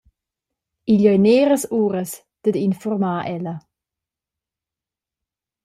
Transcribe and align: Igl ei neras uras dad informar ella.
Igl 0.93 1.05
ei 1.11 1.19
neras 1.25 1.63
uras 1.83 2.11
dad 2.43 2.55
informar 2.69 3.21
ella. 3.35 3.55